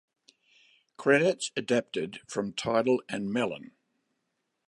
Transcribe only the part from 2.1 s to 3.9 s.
from Tidal and Melon.